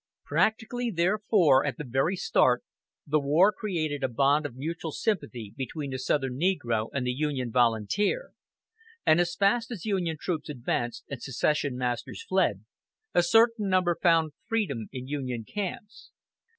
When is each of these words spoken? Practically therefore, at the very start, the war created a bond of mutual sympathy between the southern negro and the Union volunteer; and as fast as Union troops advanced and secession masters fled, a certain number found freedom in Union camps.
Practically 0.25 0.89
therefore, 0.89 1.63
at 1.63 1.77
the 1.77 1.83
very 1.83 2.15
start, 2.15 2.63
the 3.05 3.19
war 3.19 3.51
created 3.51 4.03
a 4.03 4.07
bond 4.07 4.47
of 4.47 4.55
mutual 4.55 4.91
sympathy 4.91 5.53
between 5.55 5.91
the 5.91 5.99
southern 5.99 6.39
negro 6.39 6.89
and 6.91 7.05
the 7.05 7.11
Union 7.11 7.51
volunteer; 7.51 8.31
and 9.05 9.19
as 9.21 9.35
fast 9.35 9.69
as 9.69 9.85
Union 9.85 10.17
troops 10.19 10.49
advanced 10.49 11.03
and 11.07 11.21
secession 11.21 11.77
masters 11.77 12.23
fled, 12.23 12.65
a 13.13 13.21
certain 13.21 13.69
number 13.69 13.95
found 13.95 14.33
freedom 14.47 14.87
in 14.91 15.05
Union 15.07 15.43
camps. 15.43 16.09